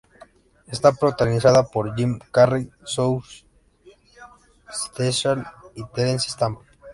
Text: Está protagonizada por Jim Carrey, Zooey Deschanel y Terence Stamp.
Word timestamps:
Está 0.65 0.93
protagonizada 0.93 1.61
por 1.67 1.95
Jim 1.95 2.17
Carrey, 2.31 2.67
Zooey 2.87 3.21
Deschanel 4.97 5.45
y 5.75 5.83
Terence 5.93 6.31
Stamp. 6.31 6.59